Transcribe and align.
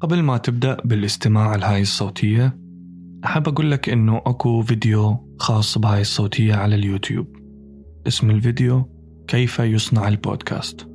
قبل 0.00 0.22
ما 0.22 0.36
تبدأ 0.36 0.76
بالاستماع 0.84 1.56
لهاي 1.56 1.82
الصوتية 1.82 2.58
أحب 3.24 3.48
أقول 3.48 3.70
لك 3.70 3.88
إنه 3.88 4.16
أكو 4.16 4.62
فيديو 4.62 5.36
خاص 5.38 5.78
بهاي 5.78 6.00
الصوتية 6.00 6.54
على 6.54 6.74
اليوتيوب. 6.74 7.26
اسم 8.06 8.30
الفيديو 8.30 8.88
كيف 9.28 9.58
يصنع 9.58 10.08
البودكاست؟ 10.08 10.88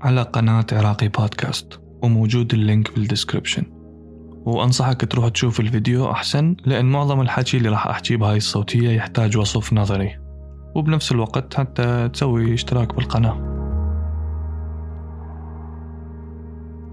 على 0.00 0.22
قناة 0.22 0.66
عراقي 0.72 1.08
بودكاست 1.08 1.80
وموجود 2.02 2.54
ال 2.54 2.62
link 2.62 2.94
بال 2.94 3.04
description 3.04 3.62
وأنصحك 4.46 5.12
تروح 5.12 5.28
تشوف 5.28 5.60
الفيديو 5.60 6.10
أحسن 6.10 6.56
لأن 6.66 6.86
معظم 6.86 7.20
الحكي 7.20 7.56
اللي 7.56 7.68
راح 7.68 7.86
أحكيه 7.86 8.16
بهاي 8.16 8.36
الصوتية 8.36 8.90
يحتاج 8.90 9.36
وصف 9.36 9.72
نظري. 9.72 10.18
وبنفس 10.74 11.12
الوقت 11.12 11.54
حتى 11.54 12.08
تسوي 12.08 12.54
اشتراك 12.54 12.94
بالقناة. 12.94 13.49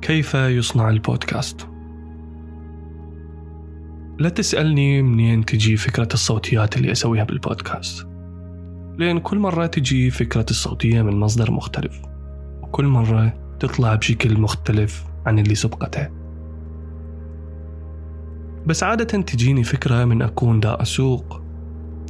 كيف 0.01 0.33
يصنع 0.33 0.89
البودكاست؟ 0.89 1.67
لا 4.19 4.29
تسألني 4.29 5.01
منين 5.01 5.45
تجي 5.45 5.77
فكرة 5.77 6.07
الصوتيات 6.13 6.77
اللي 6.77 6.91
أسويها 6.91 7.23
بالبودكاست. 7.23 8.07
لأن 8.97 9.19
كل 9.19 9.39
مرة 9.39 9.65
تجي 9.65 10.09
فكرة 10.09 10.45
الصوتية 10.49 11.01
من 11.01 11.19
مصدر 11.19 11.51
مختلف 11.51 12.01
وكل 12.61 12.85
مرة 12.85 13.33
تطلع 13.59 13.95
بشكل 13.95 14.39
مختلف 14.39 15.03
عن 15.25 15.39
اللي 15.39 15.55
سبقتها 15.55 16.11
بس 18.65 18.83
عادة 18.83 19.21
تجيني 19.21 19.63
فكرة 19.63 20.05
من 20.05 20.21
أكون 20.21 20.59
دا 20.59 20.81
أسوق 20.81 21.41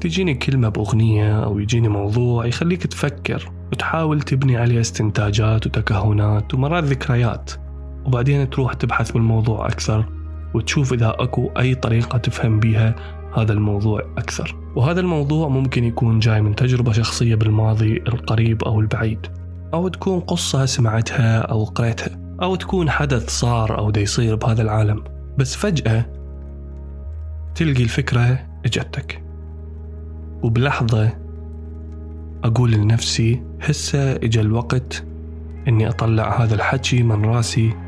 تجيني 0.02 0.34
كلمة 0.34 0.70
بأغنية 0.70 1.44
أو 1.44 1.60
يجيني 1.60 1.88
موضوع 1.90 2.46
يخليك 2.46 2.88
تفكر 2.88 3.52
وتحاول 3.72 4.22
تبني 4.22 4.58
عليه 4.58 4.80
استنتاجات 4.80 5.68
وتكهنات 5.68 6.54
ومرات 6.54 6.84
ذكريات. 6.84 7.52
وبعدين 8.08 8.50
تروح 8.50 8.74
تبحث 8.74 9.12
بالموضوع 9.12 9.66
أكثر 9.68 10.06
وتشوف 10.54 10.94
إذا 10.94 11.16
أكو 11.20 11.50
أي 11.58 11.76
طريقة 11.76 12.18
تفهم 12.18 12.60
بيها 12.60 12.96
هذا 13.38 13.54
الموضوع 13.54 14.02
أكثر. 14.18 14.56
وهذا 14.76 15.00
الموضوع 15.00 15.48
ممكن 15.48 15.84
يكون 15.84 16.20
جاي 16.20 16.42
من 16.42 16.56
تجربة 16.56 16.92
شخصية 16.92 17.36
بالماضي 17.36 17.98
القريب 17.98 18.64
أو 18.64 18.80
البعيد 18.80 19.20
أو 19.74 19.88
تكون 19.88 20.20
قصة 20.20 20.66
سمعتها 20.66 21.40
أو 21.40 21.64
قريتها 21.64 22.20
أو 22.42 22.56
تكون 22.56 22.90
حدث 22.90 23.30
صار 23.30 23.78
أو 23.78 23.92
دا 23.92 24.02
يصير 24.02 24.36
بهذا 24.36 24.62
العالم. 24.62 25.04
بس 25.38 25.56
فجأة 25.56 26.06
تلقي 27.56 27.84
الفكرة 27.84 28.40
إجتك. 28.66 29.24
وبلحظة 30.44 31.14
أقول 32.44 32.72
لنفسي 32.72 33.44
هسه 33.62 34.16
اجى 34.16 34.42
الوقت 34.42 35.06
إني 35.68 35.90
أطلع 35.90 36.44
هذا 36.44 36.56
الحكي 36.56 37.04
من 37.04 37.26
راسي 37.26 37.87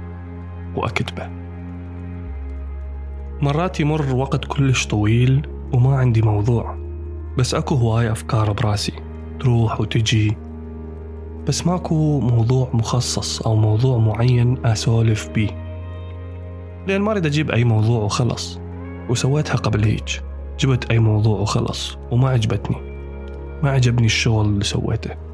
وأكتبه. 0.76 1.30
مرات 3.42 3.80
يمر 3.80 4.16
وقت 4.16 4.46
كلش 4.46 4.88
طويل 4.88 5.48
وما 5.74 5.96
عندي 5.96 6.22
موضوع 6.22 6.78
بس 7.38 7.54
أكو 7.54 7.76
هواي 7.76 8.12
أفكار 8.12 8.52
براسي 8.52 8.94
تروح 9.40 9.82
وتجي 9.82 10.38
بس 11.48 11.68
ماكو 11.68 12.20
موضوع 12.20 12.70
مخصص 12.74 13.42
أو 13.42 13.56
موضوع 13.56 13.98
معين 13.98 14.66
أسولف 14.66 15.30
بيه. 15.30 15.50
لأن 16.88 17.02
ما 17.02 17.12
أريد 17.12 17.26
أجيب 17.26 17.52
أي 17.52 17.64
موضوع 17.64 18.04
وخلص 18.04 18.60
وسويتها 19.10 19.56
قبل 19.56 19.84
هيج. 19.84 20.18
جبت 20.60 20.92
أي 20.92 21.00
موضوع 21.00 21.40
وخلص 21.40 21.98
وما 22.12 22.30
عجبتني. 22.30 22.78
ما 23.64 23.70
عجبني 23.70 24.06
الشغل 24.06 24.46
اللي 24.46 24.64
سويته. 24.64 25.29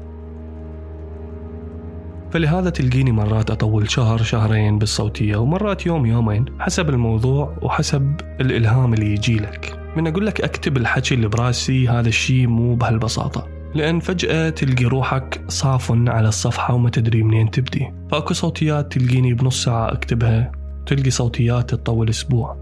فلهذا 2.36 2.70
تلقيني 2.70 3.12
مرات 3.12 3.50
أطول 3.50 3.90
شهر 3.90 4.22
شهرين 4.22 4.78
بالصوتية 4.78 5.36
ومرات 5.36 5.86
يوم 5.86 6.06
يومين 6.06 6.44
حسب 6.58 6.90
الموضوع 6.90 7.56
وحسب 7.62 8.14
الإلهام 8.40 8.94
اللي 8.94 9.12
يجي 9.12 9.36
لك. 9.36 9.78
من 9.96 10.06
أقول 10.06 10.26
لك 10.26 10.40
أكتب 10.40 10.76
الحكي 10.76 11.14
اللي 11.14 11.28
براسي 11.28 11.88
هذا 11.88 12.08
الشيء 12.08 12.46
مو 12.46 12.74
بهالبساطة. 12.74 13.46
لأن 13.74 14.00
فجأة 14.00 14.50
تلقي 14.50 14.84
روحك 14.84 15.40
صافن 15.48 16.08
على 16.08 16.28
الصفحة 16.28 16.74
وما 16.74 16.90
تدري 16.90 17.22
منين 17.22 17.50
تبدي. 17.50 17.92
فأكو 18.10 18.34
صوتيات 18.34 18.92
تلقيني 18.92 19.34
بنص 19.34 19.64
ساعة 19.64 19.92
أكتبها. 19.92 20.52
تلقي 20.86 21.10
صوتيات 21.10 21.70
تطول 21.70 22.08
أسبوع. 22.08 22.56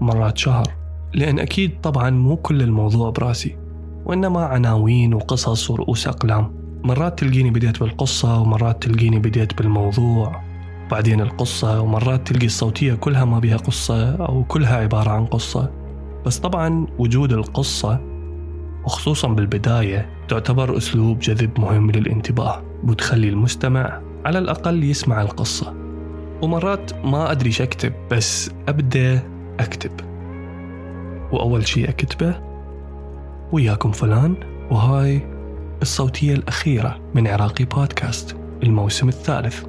مرات 0.00 0.38
شهر. 0.38 0.66
لأن 1.14 1.38
أكيد 1.38 1.80
طبعا 1.80 2.10
مو 2.10 2.36
كل 2.36 2.62
الموضوع 2.62 3.10
براسي. 3.10 3.56
وإنما 4.04 4.40
عناوين 4.44 5.14
وقصص 5.14 5.70
ورؤوس 5.70 6.08
أقلام. 6.08 6.63
مرات 6.84 7.18
تلقيني 7.18 7.50
بديت 7.50 7.80
بالقصة 7.80 8.40
ومرات 8.40 8.82
تلقيني 8.82 9.18
بديت 9.18 9.58
بالموضوع. 9.58 10.42
بعدين 10.90 11.20
القصة 11.20 11.80
ومرات 11.80 12.26
تلقي 12.26 12.46
الصوتية 12.46 12.94
كلها 12.94 13.24
ما 13.24 13.38
بها 13.38 13.56
قصة 13.56 14.14
أو 14.14 14.44
كلها 14.44 14.76
عبارة 14.76 15.10
عن 15.10 15.26
قصة. 15.26 15.70
بس 16.26 16.38
طبعا 16.38 16.86
وجود 16.98 17.32
القصة 17.32 18.00
وخصوصا 18.84 19.28
بالبداية 19.28 20.10
تعتبر 20.28 20.76
أسلوب 20.76 21.18
جذب 21.18 21.60
مهم 21.60 21.90
للانتباه 21.90 22.62
وتخلي 22.84 23.28
المستمع 23.28 24.00
على 24.24 24.38
الأقل 24.38 24.84
يسمع 24.84 25.22
القصة. 25.22 25.74
ومرات 26.42 27.06
ما 27.06 27.30
أدري 27.30 27.52
شو 27.52 27.64
أكتب 27.64 27.92
بس 28.10 28.50
أبدأ 28.68 29.22
أكتب. 29.60 29.90
وأول 31.32 31.66
شيء 31.66 31.88
أكتبه 31.88 32.40
وياكم 33.52 33.92
فلان 33.92 34.34
وهاي 34.70 35.33
الصوتية 35.82 36.34
الأخيرة 36.34 37.00
من 37.14 37.28
عراقي 37.28 37.64
بودكاست 37.64 38.36
الموسم 38.62 39.08
الثالث. 39.08 39.64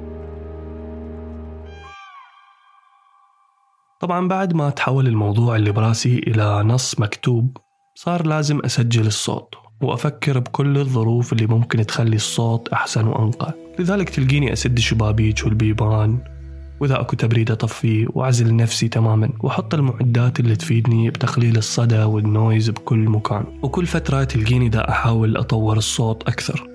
طبعا 4.00 4.28
بعد 4.28 4.54
ما 4.54 4.70
تحول 4.70 5.06
الموضوع 5.06 5.56
اللي 5.56 5.72
براسي 5.72 6.18
إلى 6.18 6.62
نص 6.62 7.00
مكتوب 7.00 7.56
صار 7.94 8.26
لازم 8.26 8.60
أسجل 8.64 9.06
الصوت 9.06 9.54
وأفكر 9.82 10.38
بكل 10.38 10.78
الظروف 10.78 11.32
اللي 11.32 11.46
ممكن 11.46 11.86
تخلي 11.86 12.16
الصوت 12.16 12.68
أحسن 12.68 13.06
وأنقى. 13.06 13.54
لذلك 13.78 14.08
تلقيني 14.08 14.52
أسد 14.52 14.76
الشبابيك 14.76 15.44
والبيبان 15.44 16.35
وإذا 16.80 17.00
أكو 17.00 17.16
تبريد 17.16 17.50
أطفيه 17.50 18.06
وأعزل 18.14 18.56
نفسي 18.56 18.88
تماما 18.88 19.30
وأحط 19.40 19.74
المعدات 19.74 20.40
اللي 20.40 20.56
تفيدني 20.56 21.10
بتقليل 21.10 21.56
الصدى 21.56 22.02
وال 22.02 22.21
noise 22.21 22.70
بكل 22.70 22.98
مكان. 22.98 23.44
وكل 23.62 23.86
فترة 23.86 24.24
تلقيني 24.24 24.68
دا 24.68 24.88
أحاول 24.90 25.36
أطور 25.36 25.76
الصوت 25.76 26.22
أكثر. 26.28 26.68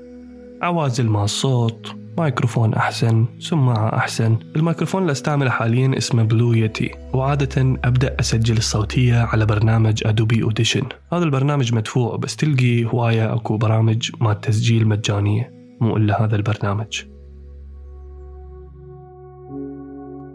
عوازل 0.61 1.07
مال 1.07 1.23
صوت 1.23 1.95
مايكروفون 2.17 2.73
أحسن 2.73 3.25
سماعة 3.39 3.97
أحسن. 3.97 4.37
الميكروفون 4.55 5.01
اللي 5.01 5.11
أستعمله 5.11 5.49
حاليا 5.49 5.97
اسمه 5.97 6.23
Blue 6.23 6.53
Yeti 6.53 6.91
وعادة 7.13 7.79
أبدأ 7.83 8.15
أسجل 8.19 8.57
الصوتية 8.57 9.15
على 9.15 9.45
برنامج 9.45 10.01
Adobe 10.05 10.43
Audition 10.43 10.83
هذا 11.13 11.23
البرنامج 11.23 11.73
مدفوع 11.73 12.15
بس 12.15 12.35
تلقي 12.35 12.85
هواية 12.85 13.33
أكو 13.33 13.57
برامج 13.57 14.09
مال 14.19 14.33
تسجيل 14.33 14.87
مجانية. 14.87 15.51
مو 15.81 15.97
إلا 15.97 16.23
هذا 16.23 16.35
البرنامج. 16.35 17.01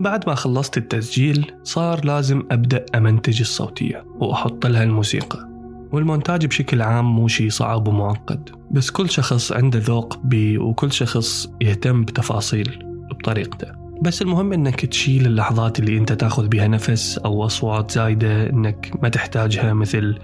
بعد 0.00 0.28
ما 0.28 0.34
خلصت 0.34 0.76
التسجيل 0.76 1.52
صار 1.64 2.04
لازم 2.04 2.42
أبدأ 2.50 2.84
أمنتج 2.94 3.40
الصوتية 3.40 4.04
وأحط 4.18 4.66
لها 4.66 4.84
الموسيقى. 4.84 5.48
والمونتاج 5.92 6.46
بشكل 6.46 6.82
عام 6.82 7.16
مو 7.16 7.28
شي 7.28 7.50
صعب 7.50 7.88
ومعقد 7.88 8.50
بس 8.70 8.90
كل 8.90 9.10
شخص 9.10 9.52
عنده 9.52 9.78
ذوق 9.78 10.18
بي 10.24 10.58
وكل 10.58 10.92
شخص 10.92 11.50
يهتم 11.60 12.04
بتفاصيل 12.04 12.84
بطريقته. 13.10 13.68
بس 14.02 14.22
المهم 14.22 14.52
إنك 14.52 14.86
تشيل 14.86 15.26
اللحظات 15.26 15.78
اللي 15.78 15.98
أنت 15.98 16.12
تأخذ 16.12 16.48
بها 16.48 16.68
نفس 16.68 17.18
أو 17.18 17.46
أصوات 17.46 17.90
زايدة 17.90 18.50
إنك 18.50 18.92
ما 19.02 19.08
تحتاجها 19.08 19.72
مثل 19.72 20.18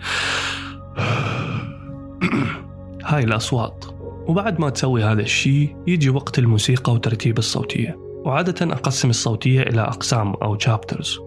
هاي 3.05 3.25
الأصوات. 3.25 3.85
وبعد 4.27 4.61
ما 4.61 4.71
تسوي 4.71 5.05
هذا 5.05 5.23
الشيء 5.23 5.77
يجي 5.87 6.11
وقت 6.11 6.39
الموسيقى 6.39 6.93
وترتيب 6.93 7.39
الصوتية. 7.39 8.12
وعادة 8.25 8.73
أقسم 8.73 9.11
الصوتية 9.11 9.63
إلى 9.63 9.81
أقسام 9.81 10.33
أو 10.33 10.59
chapters 10.59 11.21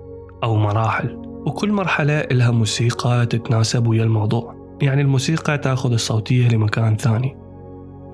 أو 0.44 0.56
مراحل 0.56 1.18
وكل 1.46 1.72
مرحلة 1.72 2.22
لها 2.32 2.52
موسيقى 2.52 3.26
تتناسب 3.26 3.88
ويا 3.88 4.04
الموضوع. 4.04 4.56
يعني 4.82 5.02
الموسيقى 5.02 5.58
تأخذ 5.58 5.92
الصوتية 5.92 6.48
لمكان 6.48 6.96
ثاني. 6.98 7.38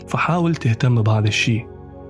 فحاول 0.08 0.56
تهتم 0.56 1.02
بهذا 1.02 1.28
الشيء 1.28 1.68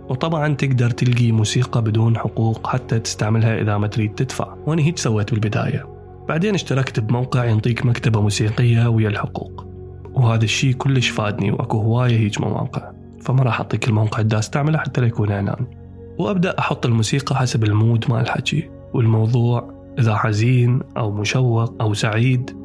وطبعا 0.10 0.54
تقدر 0.54 0.90
تلقي 0.90 1.31
موسيقى 1.31 1.81
بدون 1.81 2.18
حقوق 2.18 2.68
حتى 2.68 3.00
تستعملها 3.00 3.62
إذا 3.62 3.78
ما 3.78 3.88
تريد 3.88 4.16
تدفع. 4.16 4.56
وأنا 4.66 4.81
هيك 4.81 4.98
سويت 4.98 5.31
بالبداية. 5.31 5.88
بعدين 6.30 6.54
اشتركت 6.54 7.00
بموقع 7.00 7.46
ينطيك 7.46 7.86
مكتبة 7.86 8.22
موسيقية 8.22 8.88
ويا 8.88 9.10
الحقوق. 9.10 9.66
وهذا 10.13 10.44
الشيء 10.44 10.74
كلش 10.74 11.10
فادني 11.10 11.51
وأكو 11.51 11.78
هواية 11.78 12.19
هيج 12.19 12.42
مواقع. 12.42 12.92
فما 13.22 13.44
راح 13.44 13.60
أعطيك 13.60 13.88
الموقع 13.88 14.19
اللي 14.19 14.40
استعمله 14.40 14.78
حتى 14.78 15.01
لا 15.01 15.07
يكون 15.07 15.31
إعلان. 15.31 15.81
وأبدأ 16.18 16.60
أحط 16.60 16.86
الموسيقى 16.86 17.36
حسب 17.36 17.63
المود 17.63 18.06
مال 18.10 18.22
الحكي 18.22 18.69
والموضوع 18.94 19.81
إذا 20.00 20.16
حزين 20.16 20.80
أو 20.98 21.12
مشوق 21.12 21.81
أو 21.81 21.94
سعيد. 21.94 22.58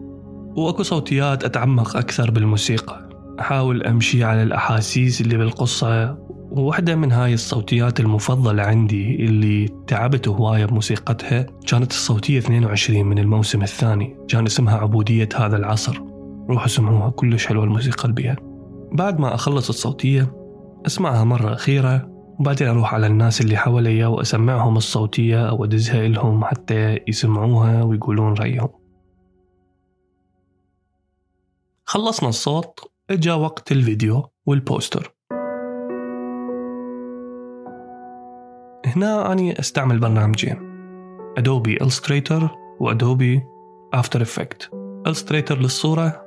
وأكو 0.57 0.83
صوتيات 0.83 1.45
أتعمق 1.45 1.97
أكثر 1.97 2.31
بالموسيقى. 2.31 3.09
أحاول 3.41 3.83
أمشي 3.83 4.25
على 4.25 4.43
الأحاسيس 4.43 5.21
اللي 5.21 5.37
بالقصة 5.37 6.19
وواحدة 6.51 6.97
من 6.97 7.13
هاي 7.13 7.35
الصوتيات 7.35 8.01
المفضلة 8.01 8.63
عندي 8.63 9.25
اللي 9.25 9.69
تعبت 9.87 10.29
هواية 10.29 10.65
بموسيقتها 10.65 11.47
كانت 11.67 11.91
الصوتية 11.91 12.39
22 12.39 13.07
من 13.07 13.19
الموسم 13.19 13.63
الثاني. 13.63 14.17
كان 14.29 14.47
اسمها 14.47 14.77
عبودية 14.77 15.29
هذا 15.37 15.57
العصر. 15.57 16.01
روحوا 16.51 16.69
سمعوها 16.69 17.11
كلش 17.11 17.47
حلوة 17.47 17.65
الموسيقى 17.65 18.05
اللي 18.05 18.15
بيها 18.15 18.37
بعد 18.93 19.21
ما 19.21 19.35
أخلص 19.35 19.69
الصوتية 19.69 20.33
أسمعها 20.87 21.25
مرة 21.25 21.53
أخيرة 21.53 22.16
وبعدين 22.41 22.69
أروح 22.69 22.95
على 22.95 23.07
الناس 23.07 23.41
اللي 23.41 23.57
حواليا 23.57 24.07
وأسمعهم 24.07 24.77
الصوتية 24.77 25.49
أو 25.49 25.65
أدزها 25.65 26.09
لهم 26.09 26.45
حتى 26.45 27.01
يسمعوها 27.09 27.83
ويقولون 27.83 28.35
رأيهم. 28.35 28.69
خلصنا 31.85 32.29
الصوت 32.29 32.93
إجا 33.11 33.35
وقت 33.35 33.73
الفيديو 33.73 34.31
والبوستر. 34.47 35.13
هنا 38.87 39.33
أني 39.33 39.61
أستعمل 39.61 39.99
برنامجين 39.99 40.57
Adobe 41.39 41.77
Illustrator 41.83 42.51
و 42.81 42.91
Adobe 42.91 43.43
After 43.95 44.23
Effects 44.23 44.71
Illustrator 45.07 45.59
للصورة 45.59 46.23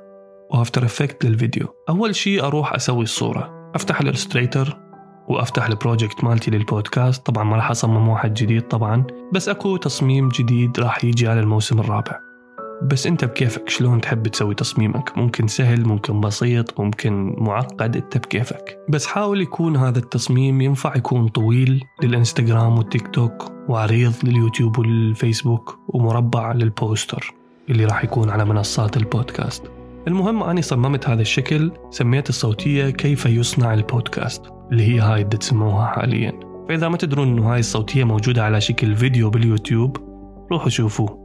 و 0.50 0.56
After 0.56 0.84
Effects 0.84 1.24
للفيديو. 1.24 1.66
أول 1.88 2.14
شيء 2.14 2.44
أروح 2.44 2.74
أسوي 2.74 3.02
الصورة 3.02 3.70
أفتح 3.74 4.00
ال 4.00 4.07
Illustrator 4.07 4.89
وأفتح 5.30 5.66
ال 5.66 5.73
project 5.73 6.24
مالتي 6.24 6.50
للبودكاست 6.50 7.26
طبعا 7.26 7.44
ما 7.44 7.56
راح 7.56 7.70
أصمم 7.70 8.08
واحد 8.08 8.34
جديد 8.34 8.62
طبعا 8.62 9.04
بس 9.32 9.48
أكو 9.48 9.76
تصميم 9.76 10.28
جديد 10.28 10.80
راح 10.80 11.04
يجي 11.04 11.28
على 11.28 11.40
الموسم 11.40 11.78
الرابع. 11.78 12.18
بس 12.82 13.06
أنت 13.06 13.24
بكيفك؟ 13.24 13.68
شلون 13.68 14.00
تحب 14.00 14.28
تسوي 14.28 14.54
تصميمك؟ 14.54 15.18
ممكن 15.18 15.46
سهل 15.46 15.86
ممكن 15.88 16.20
بسيط 16.20 16.80
ممكن 16.80 17.34
معقد 17.38 17.96
أنت 17.96 18.18
بكيفك. 18.18 18.78
بس 18.88 19.06
حاول 19.06 19.40
يكون 19.40 19.76
هذا 19.76 19.98
التصميم 19.98 20.60
ينفع 20.60 20.96
يكون 20.96 21.28
طويل 21.28 21.84
للإنستغرام 22.02 22.78
والتيك 22.78 23.08
توك 23.08 23.52
وعريض 23.68 24.12
لليوتيوب 24.24 24.78
والفيسبوك 24.78 25.78
ومربع 25.88 26.52
للبوستر 26.52 27.34
اللي 27.70 27.84
راح 27.84 28.04
يكون 28.04 28.30
على 28.30 28.44
منصات 28.44 28.96
البودكاست 28.96 29.79
المهم 30.08 30.42
أني 30.42 30.62
صممت 30.62 31.08
هذا 31.08 31.22
الشكل 31.22 31.72
سميت 31.90 32.28
الصوتية 32.28 32.90
كيف 32.90 33.26
يصنع 33.26 33.74
البودكاست 33.74 34.42
اللي 34.72 34.82
هي 34.82 35.00
هاي 35.00 35.22
اللي 35.22 35.36
تسمعوها 35.36 35.86
حاليا. 35.86 36.32
فإذا 36.68 36.88
ما 36.88 36.96
تدرون 36.96 37.28
أنه 37.28 37.52
هاي 37.52 37.58
الصوتية 37.60 38.04
موجودة 38.04 38.44
على 38.44 38.60
شكل 38.60 38.96
فيديو 38.96 39.30
باليوتيوب 39.30 39.96
روحوا 40.52 40.68
شوفوه 40.68 41.20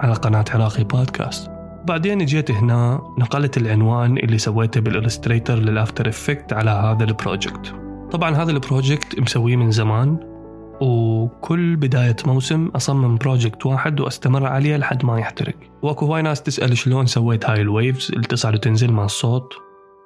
على 0.00 0.14
قناة 0.14 0.44
عراقي 0.50 0.84
بودكاست. 0.84 1.50
بعدين 1.88 2.24
جيت 2.24 2.50
هنا 2.50 3.02
نقلت 3.18 3.56
العنوان 3.56 4.18
اللي 4.18 4.38
سويته 4.38 4.80
بال 4.80 4.92
Illustrator 4.92 5.58
لل 5.58 5.72
After 5.72 6.08
Effects 6.08 6.52
على 6.52 6.70
هذا 6.70 7.04
ال 7.04 7.12
project. 7.12 7.74
طبعا 8.10 8.36
هذا 8.36 8.50
ال 8.50 8.59
project 8.59 9.20
مسويه 9.20 9.56
من 9.56 9.70
زمان 9.70 10.35
وكل 10.80 11.76
بداية 11.76 12.16
موسم 12.26 12.66
أصمم 12.66 13.16
project 13.16 13.66
واحد 13.66 14.00
وأستمر 14.00 14.46
عليه 14.46 14.76
لحد 14.76 15.04
ما 15.04 15.20
يحترق. 15.20 15.54
وأكو 15.82 16.06
هواي 16.06 16.22
ناس 16.22 16.42
تسأل 16.42 16.78
شلون 16.78 17.06
سويت 17.06 17.50
هاي 17.50 17.60
ال 17.60 17.68
waves 17.68 18.10
اللي 18.12 18.26
تصعد 18.26 18.54
وتنزل 18.54 18.92
مع 18.92 19.04
الصوت. 19.04 19.54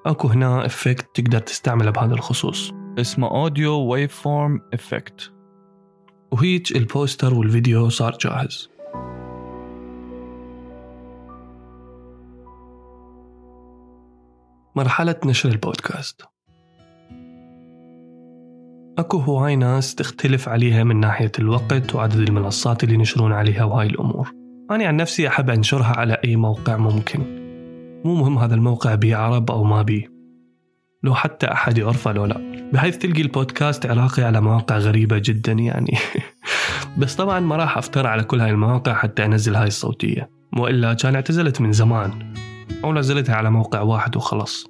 أكو 0.07 0.29
هنا 0.29 0.67
effect 0.67 1.07
تقدر 1.15 1.39
تستعمله 1.39 1.91
بهذا 1.91 2.15
الخصوص. 2.15 2.73
اسمه 2.99 3.31
audio 3.31 3.73
waveform 3.73 4.61
effect 4.75 5.33
وهيج 6.33 6.77
البوستر 6.77 7.35
والفيديو 7.35 7.89
صار 7.89 8.19
جاهز. 8.21 8.71
مرحلة 14.77 15.17
نشر 15.25 15.49
البودكاست. 15.49 16.23
أكو 18.99 19.19
هواي 19.19 19.57
ناس 19.57 19.95
تختلف 19.95 20.49
عليها 20.49 20.85
من 20.85 21.01
ناحية 21.01 21.33
الوقت 21.39 21.95
وعدد 21.95 22.17
المنصات 22.17 22.85
اللي 22.85 22.95
ينشرون 22.95 23.33
عليها 23.33 23.65
وهاي 23.65 23.87
الأمور. 23.87 24.33
أنا 24.71 24.87
عن 24.87 24.97
نفسي 24.97 25.29
أحب 25.29 25.51
أنشرها 25.51 25.97
على 25.97 26.17
أي 26.25 26.37
موقع 26.37 26.77
ممكن. 26.77 27.21
مو 28.05 28.15
مهم 28.15 28.39
هذا 28.39 28.55
الموقع 28.55 28.95
بيه 28.95 29.17
عرب 29.17 29.51
أو 29.51 29.65
ما 29.65 29.83
بيه 29.83 30.21
لو 31.03 31.15
حتى 31.15 31.47
أحد 31.53 31.79
يعرفه 31.79 32.13
لو 32.13 32.25
لا. 32.25 32.71
بحيث 32.73 32.99
تلقي 32.99 33.23
البودكاست 33.23 33.87
عراقي 33.87 34.23
على 34.23 34.41
مواقع 34.41 34.79
غريبة 34.79 35.19
جدا 35.19 35.53
يعني. 35.53 35.99
بس 36.99 37.17
طبعا 37.17 37.41
ما 37.41 37.57
راح 37.57 37.79
أفتر 37.79 38.07
على 38.07 38.23
كل 38.23 38.41
هاي 38.41 38.51
المواقع 38.51 38.95
حتى 38.95 39.25
أنزل 39.25 39.55
هاي 39.55 39.67
الصوتية. 39.67 40.31
وإلا 40.59 40.95
كان 40.95 41.15
اعتزلت 41.15 41.61
من 41.61 41.73
زمان. 41.73 42.33
أو 42.85 42.95
نزلتها 42.95 43.35
على 43.35 43.51
موقع 43.51 43.81
واحد 43.81 44.17
وخلص 44.17 44.67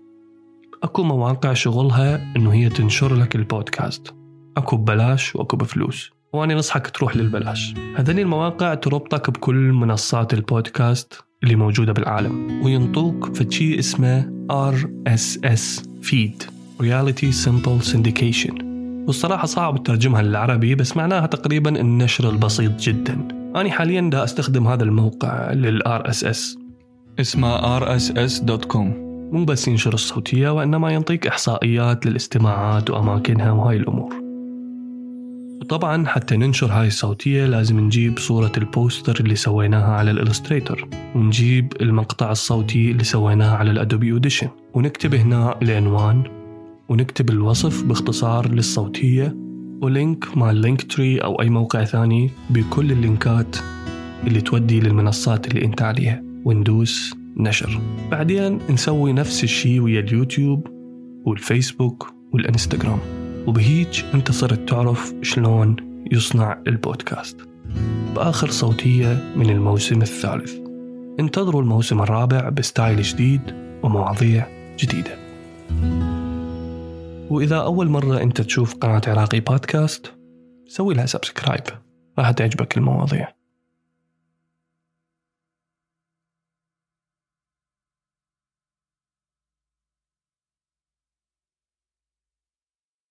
أكو 0.83 1.03
مواقع 1.03 1.53
شغلها 1.53 2.35
إنه 2.37 2.53
هي 2.53 2.69
تنشر 2.69 3.15
لك 3.15 3.37
البودكاست. 3.37 4.15
أكو 4.57 4.77
ببلاش 4.77 5.37
وأكو 5.37 5.57
بفلوس. 5.57 6.11
وأنا 6.33 6.55
نصحك 6.55 6.91
تروح 6.91 7.17
للبلاش. 7.17 7.75
هذين 7.97 8.19
المواقع 8.19 8.75
تربطك 8.75 9.31
بكل 9.31 9.73
منصات 9.73 10.35
البودكاست 10.35 11.25
اللي 11.43 11.57
موجودة 11.57 11.93
بالعالم. 11.93 12.63
وينطوك 12.65 13.37
فشي 13.37 13.79
اسمه 13.79 14.47
RSS 14.53 15.83
Feed 16.03 16.45
Really 16.83 17.47
Simple 17.47 17.93
Syndication. 17.93 18.65
والصراحة 19.07 19.47
صعب 19.47 19.83
ترجمها 19.83 20.23
للعربي 20.23 20.75
بس 20.75 20.97
معناها 20.97 21.27
تقريبا 21.27 21.81
النشر 21.81 22.31
البسيط 22.31 22.81
جدا. 22.81 23.29
أنا 23.57 23.71
حاليا 23.71 24.01
دا 24.01 24.25
أستخدم 24.25 24.67
هذا 24.67 24.85
الموقع 24.85 25.53
لل 25.53 25.83
RSS 25.87 26.59
اسمه 27.21 27.79
rss.com 27.79 29.10
مو 29.33 29.45
بس 29.45 29.69
ينشر 29.69 29.95
الصوتية 29.95 30.49
وإنما 30.49 30.91
ينطيك 30.91 31.27
إحصائيات 31.27 32.07
للاستماعات 32.07 32.91
وأماكنها 32.91 33.53
وهاي 33.53 33.77
الأمور. 33.77 34.15
وطبعا 35.61 36.07
حتى 36.07 36.37
ننشر 36.37 36.67
هاي 36.67 36.87
الصوتية 36.87 37.47
لازم 37.47 37.81
نجيب 37.81 38.19
صورة 38.19 38.53
البوستر 38.57 39.21
اللي 39.21 39.35
سويناها 39.35 39.93
على 39.93 40.11
ال 40.11 40.17
Illustrator 40.17 40.89
ونجيب 41.15 41.73
المقطع 41.81 42.31
الصوتي 42.31 42.91
اللي 42.91 43.05
سويناه 43.05 43.57
على 43.57 43.71
ال 43.71 43.78
Adobe 43.78 44.13
Audition. 44.13 44.49
ونكتب 44.75 45.15
هنا 45.15 45.59
العنوان 45.63 46.23
ونكتب 46.89 47.31
الوصف 47.31 47.85
باختصار 47.85 48.49
للصوتية 48.49 49.37
و 49.83 49.94
link 49.94 50.37
مال 50.37 50.46
ال 50.46 50.51
Linktree 50.51 51.19
أو 51.19 51.43
أي 51.43 51.51
موقع 51.51 51.85
ثاني 51.85 52.31
بكل 52.51 52.93
اللينكات 52.93 53.57
اللي 54.27 54.41
تودي 54.41 54.81
للمنصات 54.81 55.49
اللي 55.49 55.65
أنت 55.65 55.83
عليها. 55.83 56.23
وندوس 56.45 57.20
نشر. 57.37 57.81
بعدين 58.11 58.59
نسوي 58.71 59.13
نفس 59.13 59.45
الشيء 59.45 59.81
ويا 59.81 60.01
اليوتيوب 60.01 60.67
والفيسبوك 61.27 62.15
والإنستغرام. 62.33 62.99
وبهيج 63.47 64.03
أنت 64.15 64.33
صرت 64.33 64.69
تعرف 64.69 65.15
شلون 65.23 65.77
يصنع 66.13 66.63
البودكاست. 66.67 67.37
بآخر 68.15 68.51
صوتية 68.51 69.33
من 69.37 69.51
الموسم 69.51 70.03
الثالث. 70.03 70.55
انتظروا 71.21 71.63
الموسم 71.63 72.01
الرابع 72.03 72.49
ب 72.49 72.58
style 72.58 73.03
جديد 73.03 73.41
ومواضيع 73.83 74.47
جديدة. 74.79 75.19
وإذا 77.31 77.57
أول 77.57 77.89
مرة 77.89 78.23
أنت 78.23 78.41
تشوف 78.41 78.75
قناة 78.75 79.03
عراقي 79.07 79.41
بودكاست 79.41 80.13
سوي 80.67 80.95
لها 80.95 81.07
subscribe. 81.07 81.65
راح 82.19 82.31
تعجبك 82.31 82.77
المواضيع. 82.77 83.40